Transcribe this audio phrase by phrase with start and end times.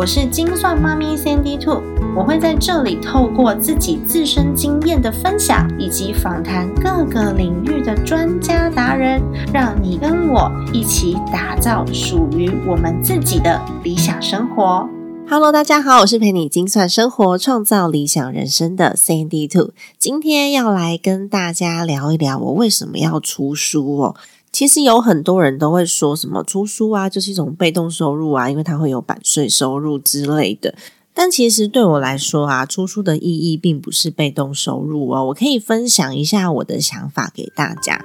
[0.00, 1.82] 我是精算妈咪 Sandy Two，
[2.16, 9.20] 我会在这里透过自己自身经验的分享，以及访谈各个领域的专家达人，
[9.52, 14.88] 让你跟我一起打造属于我们自己的理想生活。
[15.28, 24.16] Hello，大家好，我是陪你精算生活、创造理想人生的 Sandy Two，今天要来跟大家聊一聊我为什么要出书哦。
[24.52, 30.74] 其实有很多人都会说什么出书啊，就是一种被动收入啊，因为它会有版税收入之类的。
[31.12, 35.26] 但其实对我来说啊，出书的意义并不是被动收入哦。
[35.26, 38.04] 我可以分享一下我的想法给大家。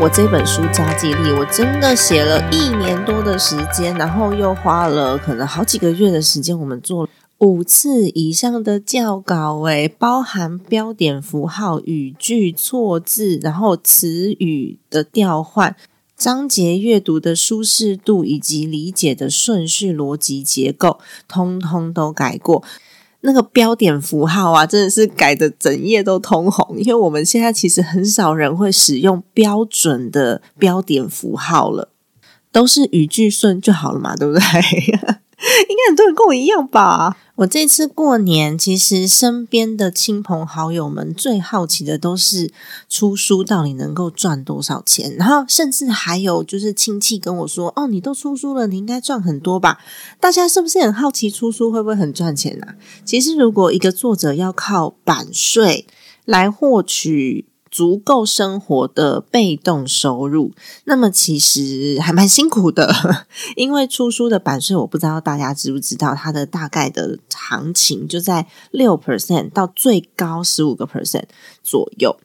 [0.00, 15.74] 我这本书加记力，我真的写了一年多的时间，然后又花了可能好几个月的时间，我们做了五次以上的校稿，诶，包含标点符号、语句错字，然后词语的调换、
[16.16, 22.62] 章节阅读的舒适度以及理解的顺序、逻辑结构，通通都改过。
[23.20, 31.90] 那个标点符号啊，真的是改的整页都通红，因为我们现在其实很少人会使用标准的标点符号了，
[32.52, 34.42] 都是语句顺就好了嘛，对不对？
[35.68, 37.16] 应该很多人跟我一样吧。
[37.36, 42.50] 我这次过年，其实身边的亲朋好友们最好奇的都是
[42.88, 49.78] 出书到底能够赚多少钱，然后甚至还有就是亲戚跟我说：“哦，你都出书了，你应该赚很多吧？”
[50.18, 52.74] 大家是不是很好奇出书会不会很赚钱啊？
[53.04, 55.86] 其实，如果一个作者要靠版税
[56.24, 57.47] 来获取。
[57.70, 60.52] 足够生活的被动收入，
[60.84, 62.92] 那么其实还蛮辛苦的，
[63.56, 71.24] 因为出书的版税，我不知道大家知不知道，它的大概的行情就在六 percent 到最高十五个 percent
[71.62, 72.16] 左右，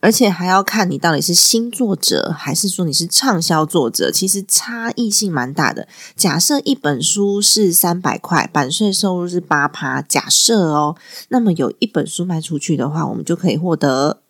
[0.00, 5.86] 而且还要看你到底是新作者，还是说你是畅销作者，其实差异性蛮大的。
[6.16, 10.96] 假设一本书是三百块，版税收入是八趴，假设哦，
[11.28, 14.20] 那么有一本书卖出去的话，我们就可以获得。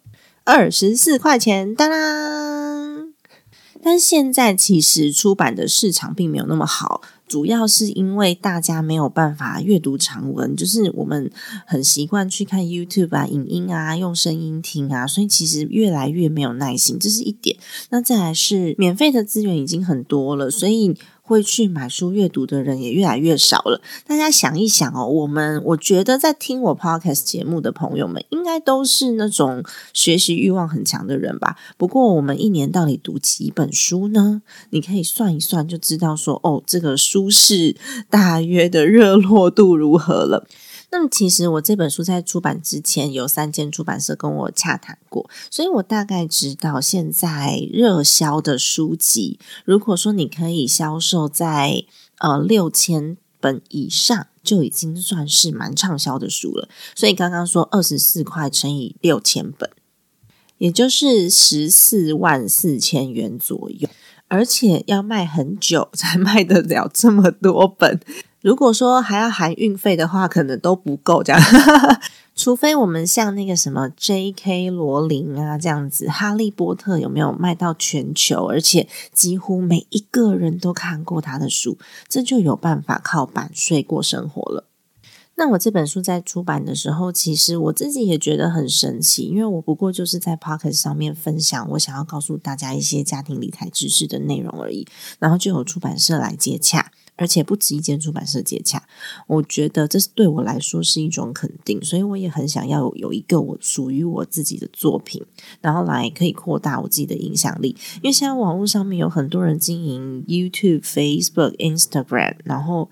[0.45, 3.13] 二十四块钱，当当。
[3.85, 11.31] 但现在其实出版的市场并没有那么好，主要是因为大家没有办法阅读长文，就是我们
[11.67, 17.57] 很习惯去看 YouTube 啊、影音啊、用声音听啊，所以其实越来越没有耐心，这是一点。
[17.91, 20.97] 那再来是免费的资源已经很多了，所以。
[21.23, 23.81] 会去买书阅读的人也越来越少了。
[24.07, 29.63] 大家想一想哦，我们我觉得在听我 podcast 节目的朋友们，应该都是那种
[29.95, 31.57] 学习欲望很强的人吧？
[31.79, 34.43] 不过我们一年到底读几本书呢？
[34.71, 37.77] 你可以算一算，就知道说哦，这个书是
[38.11, 40.47] 大约的热络度如何了。
[40.93, 51.85] 那么，其实我这本书在出版之前，有三间出版社跟我洽谈过，所以我大概知道现在热销的书籍，如果说你可以销售在
[52.19, 56.69] 呃六千本以上，就已经算是蛮畅销的书了。
[56.95, 59.71] 所以刚刚说二十四块乘以六千本，
[60.59, 63.89] 也就是十四万四千元左右，
[64.29, 67.99] 而且要卖很久才卖得了这么多本。
[68.43, 71.41] 如果说还要含运费的话，可能都不够这样。
[72.35, 74.71] 除非我们像那个什么 J.K.
[74.71, 78.47] 罗琳啊这样子，《哈利波特》有没有卖到全球？
[78.47, 84.65] 而且几乎每一个人都看过他的书，这就有办法靠版税过生活了。
[85.37, 94.87] 那我这本书在出版的时候，其实我自己也觉得很神奇，因为我不过就是在 Pocket 上面分享我想要告诉大家一些家庭理财知识的内容而已，
[95.19, 96.91] 然后就有出版社来接洽。
[97.17, 98.83] 而且不止一间出版社接洽，
[99.27, 105.23] 我觉得这是对我来说是一种肯定，所以我也很想要有一个我属于我自己的作品，
[105.61, 107.77] 然后来可以扩大我自己的影响力。
[107.97, 112.91] 因为现在网络上面有很多人经营 YouTube、Facebook、Instagram，然后。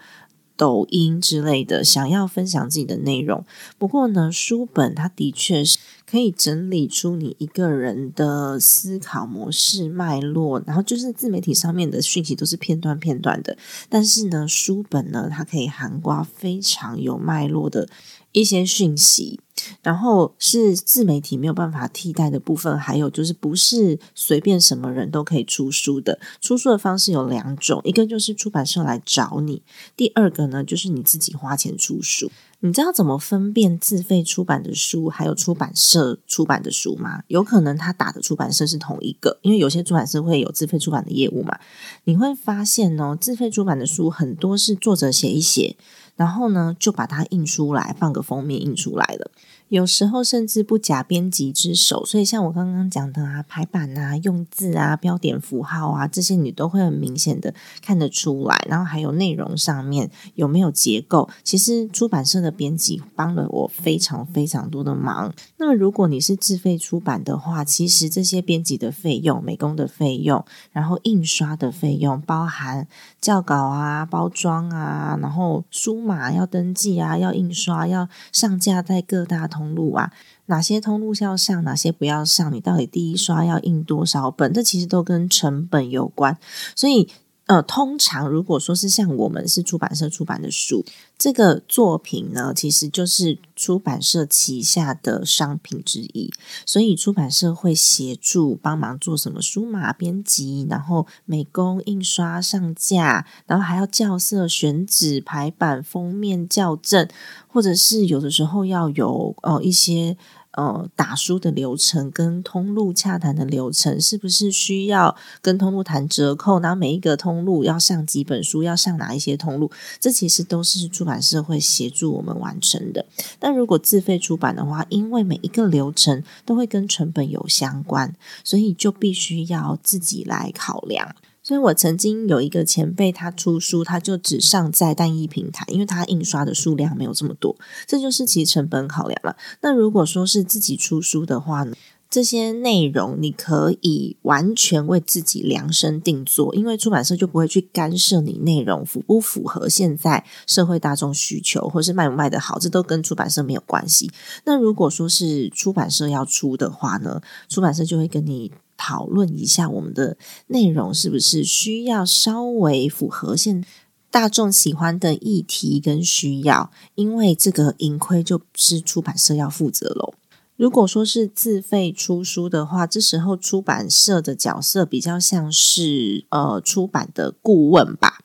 [0.56, 3.46] 抖音之类的，想要分享自己的内容。
[3.78, 5.78] 不过呢，书本它的确是
[6.10, 13.56] 可以整理出你一个人的思考模式脉络，然后就是自媒体上面的讯息都是片段片段的。
[13.88, 17.88] 但是呢，书本呢，它可以涵盖非常有脉络的
[18.32, 19.38] 一些讯息。
[19.82, 26.18] 然后是自媒体没有办法替代的部分，还有就是不是随便什么人都可以出书的。
[26.40, 29.62] 出书的方式有两种，一个就是出版社来找你，
[29.94, 32.30] 第二个呢就是你自己花钱出书。
[32.62, 37.22] 你知道怎么分辨自费出版的书还有出版社出版的书吗？
[37.26, 41.58] 有可能他打的出版社是同一个，因为有些出版社会有自费出版的业务嘛。
[42.04, 45.76] 你会发现哦，自费出版的书很多是作者写一写，
[46.16, 49.30] 然后呢就把它印出来，放个封面印出来了。
[49.70, 58.66] 有时候甚至不假编辑之手，所以像我刚刚讲的啊，排版啊、用字啊、标点符号啊，这些你都会很明显的看得出来。
[58.68, 65.32] 然后还有内容上面有没有结构，其实出版社的编辑帮了我非常非常多的忙。
[65.58, 72.88] 那么如果你是自费出版的话，其实这些编辑的费用、美工的费用，然后印刷的费用，包含
[73.22, 79.60] 校稿啊、包装啊，然后书码要登记啊、要印刷、要上架在各大通。
[79.60, 80.10] 通路啊，
[80.46, 82.50] 哪些通路要上，哪些不要上？
[82.50, 84.54] 你到底第一刷要印多少本？
[84.54, 86.38] 这其实都跟成本有关。
[86.74, 87.10] 所以，
[87.50, 90.84] 呃，通常如果说是像我们是出版社出版的书，
[91.18, 96.32] 这个作品呢，其实就是出版社旗下的商品之一。
[96.64, 107.08] 所以，出版社会协助帮忙做什么书码编辑，然后美工、印刷、上架，然后还要校色、选纸、排版、封面校正。
[107.52, 110.16] 或者是有的时候要有呃一些
[110.52, 116.58] 呃打书的流程跟通路洽谈的流程，是不是需要跟通路谈折扣？
[116.60, 119.70] 然后每一个通路要上几本书，要上哪一些通路？
[119.98, 123.06] 这其实都是出版社会协助我们完成的。
[123.38, 131.14] 但如果自费出版的话，因为每一个流程都会跟成本有相关，所以就必须要自己来考量。
[131.50, 137.56] 所以我曾经有一个前辈，他出书，他就只上在单一平台，因为他印刷的数量没有这么多，
[137.88, 139.34] 这就是其成本考量了。
[139.60, 141.74] 那如果说是自己出书的话呢，
[142.08, 154.08] 这些内容你可以完全为自己量身定做，因为出版社就不会去干涉你内容符不符合现在社会大众需求，或是卖不卖得好，这都跟出版社没有关系。
[154.44, 158.52] 那如果说是出版社要出的话呢，出版社就会跟你。
[158.80, 160.16] 讨论一下我们的
[160.46, 163.62] 内容是不是需要稍微符合现
[164.10, 170.14] 大众喜欢的议题跟需要，因为这个盈亏就是出版社要负责喽。
[170.56, 178.20] 如果说是自费出书的话，这时候出版社的角色比较像是呃出版的顾问吧。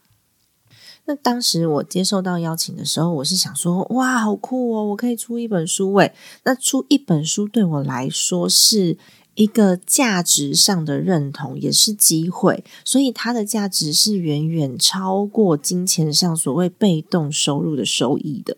[1.07, 6.13] 那当时我接受到邀请的时候，我是想说，哇，好酷哦，我可以出一本书喂。
[6.45, 8.97] 那出一本书对我来说是。
[9.35, 18.57] 一个价值上的认同也是机会，所以它的价值是远远超过金钱上所谓被动收入的收益的。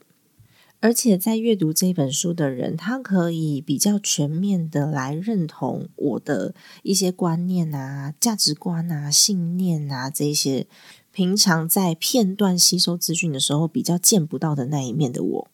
[0.79, 6.53] 而且在阅读这本书的人，他可以比较全面的来认同我的
[6.83, 10.67] 一些观念啊、价值观啊、信念啊这些，
[11.11, 15.47] 平常在片段吸收资讯的时候比较见不到的那一面的我。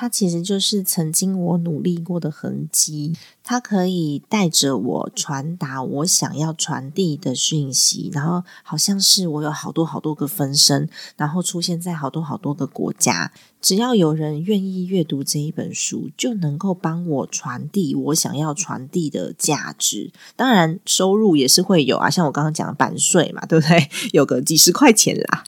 [0.00, 3.14] 它其实就是曾经我努力过的痕迹，
[3.44, 10.88] 它可以带着我传达我想要传递的讯息，然后好像是我有好多好多个分身，
[11.18, 13.30] 然后出现在好多好多个国家，
[13.60, 20.10] 只要有人愿意阅读这一本书，就能够帮我传递我想要传递的价值。
[20.34, 23.90] 当然，收入也是会有啊，像我刚刚讲的版税嘛，对不对？
[24.14, 25.44] 有个几十块钱啦。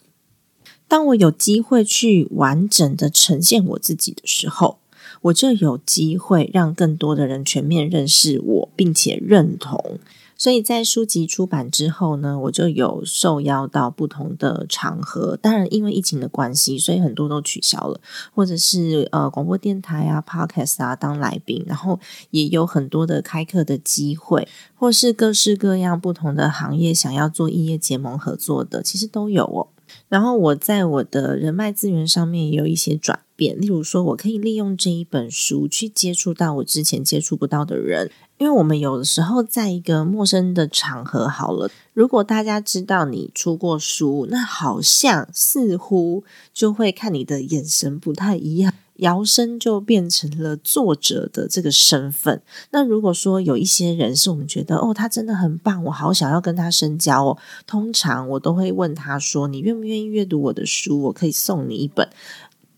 [0.93, 4.77] 当我有机会去完整的呈现我自己的时候，
[5.23, 9.99] 我就有机会让更多的人全面认识我，并且认同。
[10.37, 15.35] 所以在书籍出版之后呢，我就有受邀到不同的场合。
[15.41, 17.99] 当然，因为疫情的关系，所以很多都取消了，
[18.35, 21.99] 或者是呃广播电台啊、podcast 啊当来宾，然后
[22.33, 29.69] 也有很多的开课的机会，或是各式各样不同的行业想要做异业结盟合作的，其实都有哦。
[30.13, 48.75] 然后我在我的人脉资源上面也有一些转变，例如说，我可以利用这一本书去接触到我之前接触不到的人，因为我们有的时候在一个陌生的场合，好了，如果大家知道你出过书，那好像似乎就会看你的眼神不太一样。
[48.97, 52.43] 摇身就变成了作者的这个身份。
[52.71, 57.39] 那如果说有一些人是我们觉得哦，他真的很棒，我好想要跟他深交哦。
[57.67, 61.03] 通常我都会问他说：“你愿不愿意阅读我的书？
[61.03, 62.09] 我可以送你一本。”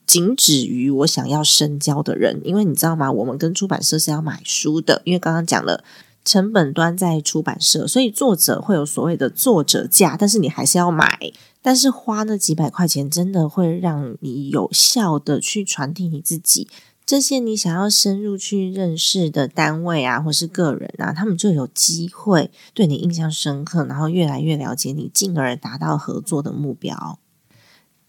[0.07, 3.11] 仅止于我想要深交的人，因为你知道吗？
[3.11, 5.83] 我们跟出版社是要买书的，因为刚刚讲了
[6.25, 11.33] 成本端在出版社，所以作者会有所谓的作者价，但是你还是要买。
[11.65, 16.69] 但是花那几百块钱，真的会让你有效的去传递你自己
[17.07, 27.19] 这些你想要深入去认识的单位啊，或是个人啊，他们就有机会对你印象深刻，然后越来越了解你，进而达到合作的目标。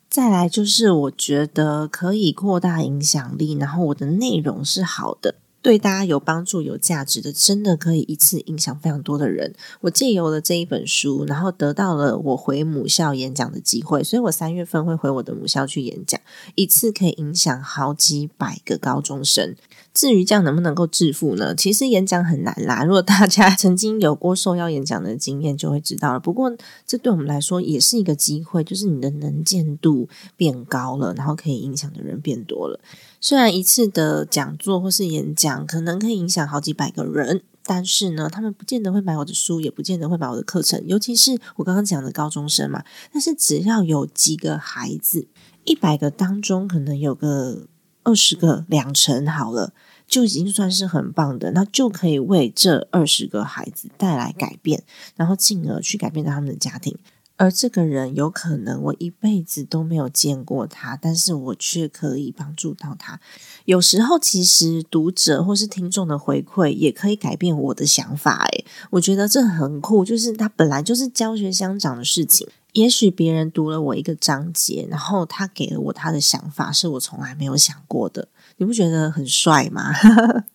[0.10, 5.36] 再来就是，我觉得可以扩大影响力，然后我的内容是好的。
[5.66, 9.52] 对大家有帮助、有价值的，真的可以一次影响非常多的人。
[9.82, 16.22] 我借由了这一本书，然后得到了我回母校演讲的机会，所以我三月份会回我的母校去演讲，
[16.54, 19.56] 一次可以影响好几百个高中生。
[19.96, 21.56] 至于这样能不能够致富呢？
[21.56, 22.84] 其实演讲很难啦。
[22.86, 26.20] 如果大家曾经有过受邀演讲的经验，就会知道了。
[26.20, 32.78] 不过这对我们来说也是一个机会，就是你的能见度变高了，然后可以影响的人变多了。
[33.22, 40.86] 虽然一次的讲座或是演讲可能可以影响好几百个人，但是呢，他们不见得会买我的书，也不见得会买我的课程。
[40.86, 42.84] 尤其是我刚刚讲的高中生嘛。
[43.14, 45.28] 但是只要有几个孩子，
[45.64, 47.66] 一百个当中可能有个
[48.06, 49.74] 二十个两成好了。
[50.08, 54.84] 就已经算是很棒的，那就可以为这二十个孩子带来改变，
[55.16, 56.96] 然后进而去改变他们的家庭。
[57.38, 63.20] 而这个人有可能我一辈子都没有见过他，但是我却可以帮助到他。
[63.66, 68.46] 有时候，其实读者或是听众的回馈也可以改变我的想法。
[68.52, 72.48] 诶，我觉得这很酷，就是他本来就是教学相长的事情。
[72.75, 78.27] 也许别人读了我一个章节，然后他给了我他的想法，是我从来没有想过的。
[78.58, 79.94] 你不觉得很帅吗？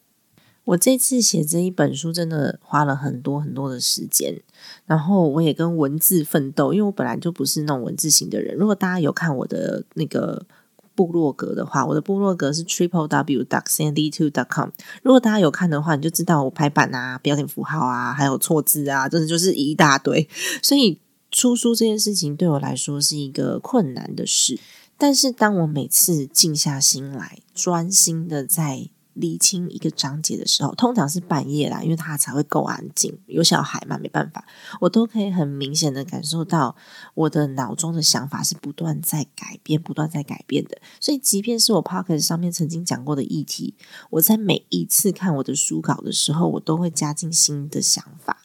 [0.65, 4.39] 我这次写这一本书真的花了很多很多的时间，
[4.85, 8.55] 然后我也跟文字奋斗，因为我本来就不是那种文字型的人。
[8.55, 10.45] 如果大家有看我的那个
[10.95, 14.69] 部落格的话，我的部落格是 triple w dot sandy two dot com。
[15.03, 20.29] 如果大家有看的话，你就知道我排版啊、标点符号啊、还有错字啊，真的就是一大堆。
[20.63, 21.01] 所以
[21.31, 24.59] 出书这件事情对我来说是一个困难的事。
[24.99, 33.19] 但是，当我每次静下心来，专心的在理清一个章节的时候，通常是半夜啦，因为它才会够安静。
[33.27, 34.47] 有小孩嘛，没办法，
[34.79, 36.77] 我都可以很明显的感受到
[37.15, 40.79] 我的脑中的想法是不断在改变、不断在改变的。
[41.01, 43.75] 所以，即便是我 p o c k e t 上面曾经讲过的议题，
[44.11, 48.43] 我在每一次看我的书稿的时候，我都会加进新的想法。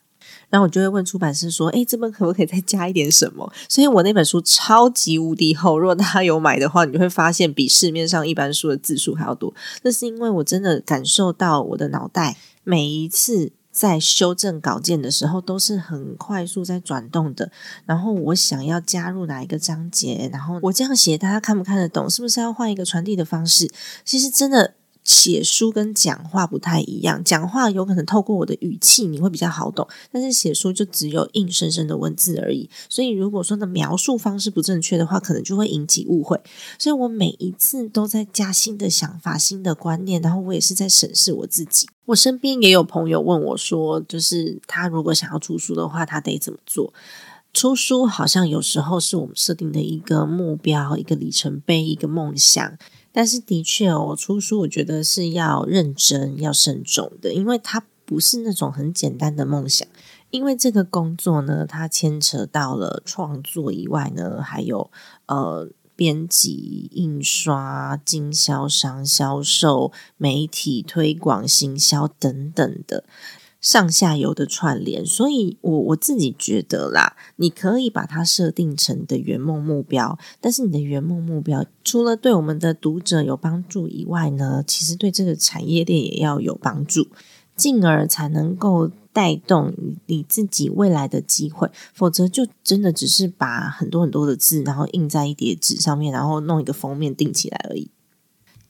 [0.50, 9.54] 然后我就会问出版社说：“哎，这本可不可以再加一点什么？”所以我那本书超级无敌厚，如果大家有买的话，你会发现比市面上一般书的字数还要多。
[9.84, 17.52] 那是因为我真的感受到我的脑袋每一次在修正稿件的时候都是很快速在转动的。
[17.86, 22.10] 然后我想要加入哪一个章节，然后我这样写，大家看不看得懂？
[22.10, 23.70] 是不是要换一个传递的方式？
[24.04, 24.76] 其实真的。
[25.06, 32.68] 写书跟讲话不太一样，讲话有可能透过我的语气你会比较好懂，但是写书就只有硬生生的文字而已。
[32.90, 36.42] 所以如果说的描述方式不正确的话，可能就会引起误会。
[36.80, 41.88] 所以我每一次都在加新的想法、新的观念，然后我也是在审视我自己。
[42.06, 46.92] 我身边也有朋友问我说，就是他如果想要出书的话，他得怎么做？
[47.54, 52.78] 出书好像有时候是我们设定的一个目标、一个里程碑、一个梦想。
[53.16, 59.88] 但是的确哦，出书我觉得是要认真、要慎重的，因为它不是那种很简单的梦想。
[60.32, 64.92] 因为这个工作呢，它牵扯到了创作以外呢，还有
[65.28, 73.06] 呃编辑、印刷、经销商、销售、媒体推广、行销等等的。
[73.66, 87.08] 上下游的串联，所以我我自己觉得啦，你可以把它设定成的圆梦目标，但是你的圆梦目标除了对我们的读者有帮助以外呢，其实对这个产业链也要有帮助，
[87.56, 89.74] 进而才能够带动
[90.06, 97.90] 你自己未来的机会，否则就真的只是把很多很多的字，然后印在一叠纸上面，然后弄一个封面定起来而已。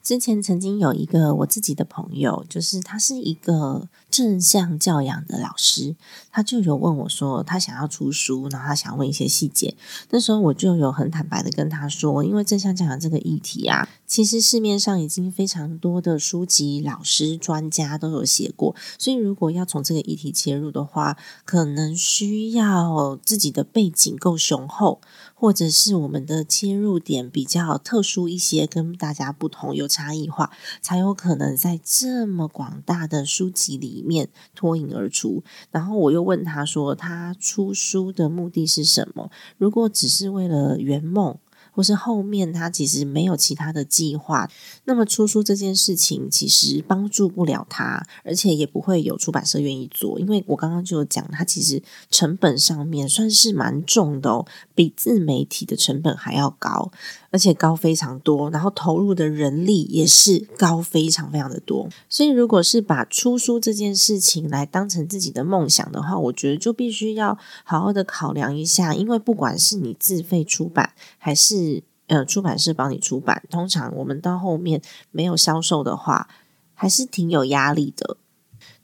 [0.06, 5.96] 之前曾经有一个我自己的朋友，就是他是一个正向教养的老师，
[6.30, 9.76] 他就有问我说，他想要出书，然后他想问一些细节。
[10.12, 25.02] 那时候我就有很坦白的跟他说，因为正向教养这个议题啊，其实市面上已经非常多的书籍、老师、专家都有写过，所以如果要从这个议题切入的话，可能需要自己的背景够雄厚。
[25.38, 35.42] 或者是我们的切入点比较特殊一些，跟大家不同有差异化，才有可能在这么广大的书籍里面脱颖而出。
[35.72, 39.32] 然后我又问他说，他出书的目的是什么？
[39.58, 41.38] 如果只是为了圆梦，
[41.72, 44.50] 或是后面他其实没有其他的计划，
[44.86, 56.92] 那么出书这件事情其实帮助不了他，而且也不会有出版社愿意做，因为我刚刚就讲，他其实成本上面算是蛮重的哦，比自媒体的成本还要高，
[57.36, 76.30] 而且高非常多，然后投入的人力也是高非常非常的多，所以如果是把出书这件事情来当成自己的梦想的话，我觉得就必须要好好的考量一下，因为不管是你自费出版还是呃，出版社帮你出版，通常我们到后面没有销售的话，
[76.74, 78.16] 还是挺有压力的。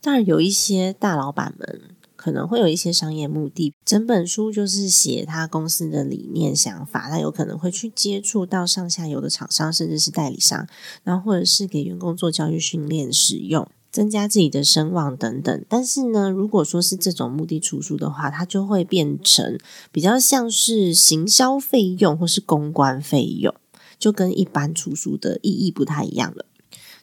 [0.02, 1.91] 当然，有一些大老板们
[2.22, 10.68] 可能会有一些商业目的，整本书就是写他公司的理念、想法，他有可能会去接触到上下游的厂商，甚至是代理商，
[11.04, 13.68] 然后或者是给员工做教育训练使用。
[13.92, 19.60] 增加自己的声望等等，但是呢，如果说是这种目的出书的话，它就会变成
[19.92, 23.54] 比较像是行销费用或是公关费用，
[24.00, 26.46] 就跟一般出书的意义不太一样了。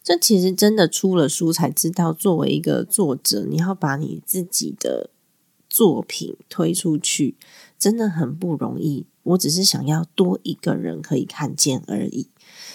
[0.09, 5.11] 这其实真的出了书才知道，作为一个作者，你要把你自己的
[5.69, 7.37] 作品推出去，
[7.79, 9.05] 真的很不容易。
[9.23, 12.31] 我只是想要多一个人可以看见而已。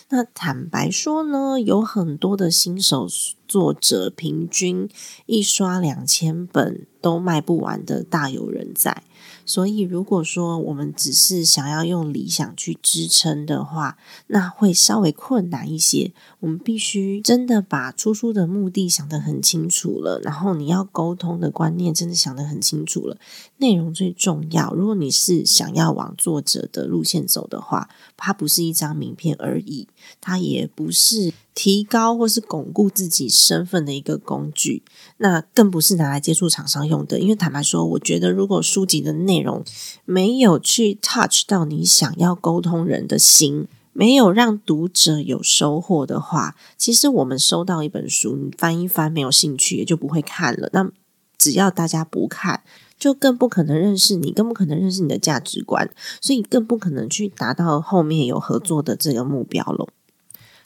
[0.09, 3.07] 那坦白说呢，有很多的新手
[3.53, 4.89] 作者，平均
[5.27, 9.03] 一刷两千本都卖不完的，大有人在。
[9.45, 16.13] 所以，如果说我们只是想要用理想去支撑的话，那会稍微困难一些。
[16.39, 23.17] 我们必须真的把出书的目的想得很清楚了，然后你要沟通的观念真的想得很清楚了，
[23.57, 24.73] 内容最重要。
[24.73, 29.87] 如果你是想要往作者的路线走的话，它不是一张名片而已，
[30.19, 31.31] 它也不是。
[31.53, 34.83] 提高或是巩固自己身份的一个工具，
[35.17, 37.19] 那更不是拿来接触厂商用的。
[37.19, 39.63] 因为坦白说，我觉得如果书籍的内容
[40.05, 50.69] 没有去 touch 到你想要沟通人的心，没有让读者有收获的话，其实我们收到一本书，你翻一翻没有兴趣，也就不会看了。
[50.73, 50.89] 那
[51.37, 52.63] 只要大家不看，
[52.97, 59.87] 就更不可能认识你，更不可能认识你的价值观，所以更不可能去达到后面有合作的这个目标了。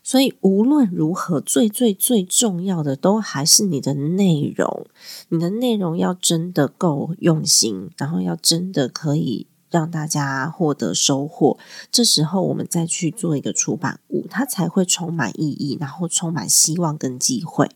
[0.08, 4.88] 所以无论如何，最最最重要的都还是你的内容。
[5.28, 11.58] 你的内容要真的够用心，然后要真的可以让大家获得收获。
[11.92, 17.70] 这时候我们再去做一个出版物，它才会充满意义，然后充满希望跟机会。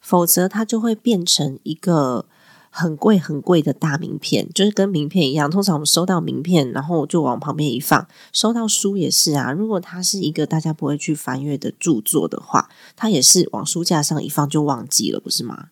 [0.00, 2.26] 否则，它就会变成一个。
[2.78, 5.50] 很贵很贵的大名片，就是跟名片一样。
[5.50, 8.06] 通常我们收到名片，然后就往旁边一放。
[8.32, 15.70] 收到书也是啊，如果它是一个大家不会去翻阅的著作的话，它也是往书架上一放就忘记了，不是吗？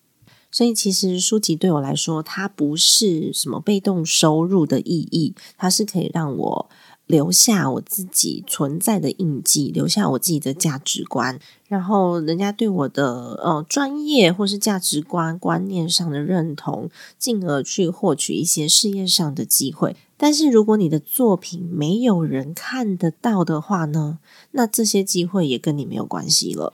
[0.51, 6.69] 所以其实书籍对我来说，它不是什么被动收入的意义，它是可以让我。
[7.07, 11.38] 留下我自己存在的印记，留下我自己的价值观，
[11.69, 19.97] 然后人家对我的呃专业或是价值观观念上的认同，进而去获取一些事业上的机会。
[20.19, 24.19] 但是如果你的作品没有人看得到的话呢，
[24.53, 26.73] 那这些机会也跟你没有关系了。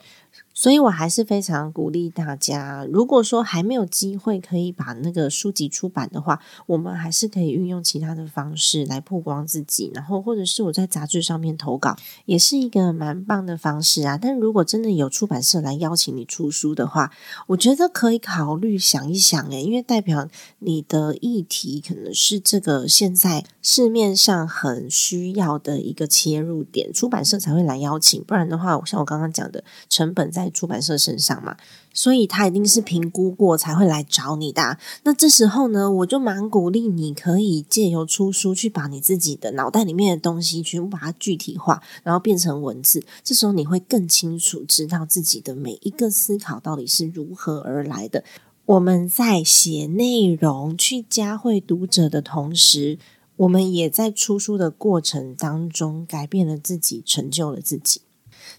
[0.55, 14.15] 所以，我还是非常鼓励大家，如果说还没有机会可以把那个书籍出版的话，我们还是可以运用其他的方式来曝光自己，然后或者是我在杂志上面投稿，也是一个蛮棒的方式啊。
[14.15, 17.11] 但如果真的有出版社来邀请你出书的话，
[17.47, 20.27] 我觉得可以考虑想一想，诶，因为代表
[20.59, 30.42] 你的议题可能是这个现在市面上很需要的一个切入点，出版社才会来邀请，不然的话，像我刚刚讲的，成本在。
[30.43, 31.55] 在出版社身上嘛，
[31.93, 34.77] 所以他一定是评估过才会来找你的。
[35.03, 43.03] 那这时候呢，我就蛮鼓励你可以借由出书去把你自己的脑袋里面的东西全部把它具体化，然后变成文字。
[43.23, 48.23] 这时候你会更清楚知道自己的每一个思考到底是如何而来的。
[48.65, 52.97] 我们在写内容去加惠读者的同时，
[53.35, 58.02] 我们也在出书的过程当中改变了自己，成就了自己。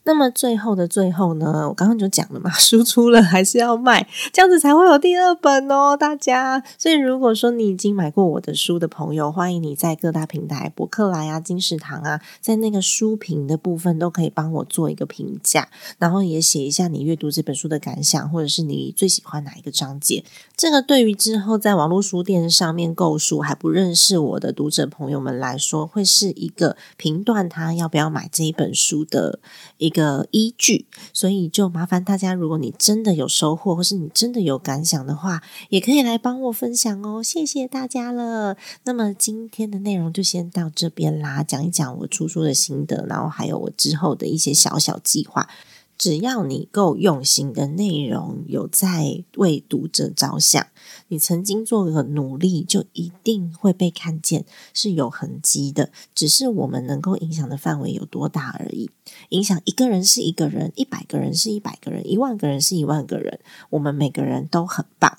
[0.07, 6.63] 那么最后的最后呢，我刚刚就讲了嘛， 输出了还是要卖，这样子才会有第二本哦，大家。
[6.77, 20.23] 所以如果说你已经买过我的书的朋友，欢迎你在各大平台，博客来啊、金石堂啊，在那个书评的部分都可以帮我做一个评价，然后也写一下你阅读这本书的感想，或者是你最喜欢哪一个章节。
[20.55, 29.41] 这个对于之后在网络书店上面购书还不认识我的读者朋友们来说，会是一个评断他要不要买这一本书的。
[29.79, 30.87] 一个依据。
[31.13, 37.23] 所以就麻烦大家，如果你真的有收获，或是你真的有感想的话，也可以来帮我分享哦。
[37.23, 38.57] 谢谢大家了。
[38.83, 45.49] 那么今天的内容就先到这边啦，讲一讲我出书的心得，然后还有我之后的一些小小计划。
[45.97, 50.67] 只要你够用心的内容有在为读者着想，
[51.09, 55.91] 你曾经做的努力就一定会被看见，是有痕迹的。
[56.15, 58.91] 只是我们能够影响的范围有多大而已。
[59.31, 63.41] 影响一个人是一个人，一百个人是一百个人，一万个人是一万个人。
[63.71, 65.17] 我们每个人都很棒。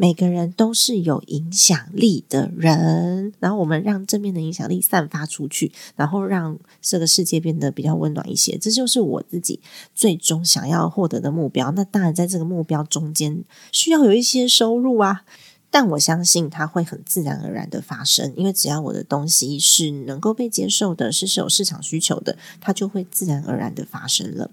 [0.00, 9.58] 每个人都是有影响力的人，然后我们让正面的影响力散发出去，然后让这个世界变得比较温暖一些，这就是我自己
[9.96, 11.72] 最终想要获得的目标。
[11.72, 15.24] 那当然，在这个目标中间需要有一些收入啊，
[15.68, 24.48] 但我相信它会很自然而然的发生，因为只要我的东西是能够被接受的，是是有市场需求的，它就会自然而然的发生了。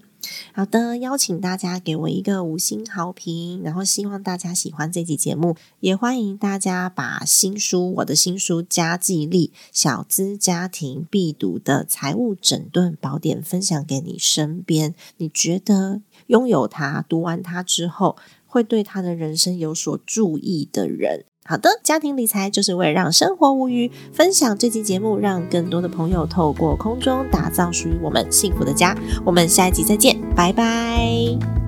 [0.52, 21.24] 好的，邀请大家给我一个五星好评，然后希望大家喜欢这集节目，也欢迎大家把新书我的新书《家计力小资家庭必读的财务整顿宝典》分享给你身边，你觉得拥有它、读完它之后会对他的人生有所注意的人。
[21.48, 23.90] 好的，家庭理财就是为了让生活无虞。
[24.12, 28.96] 分享这期节目，让更多的朋友透过空中打造属于我们幸福的家。
[29.24, 31.65] 我们下一集再见，拜拜。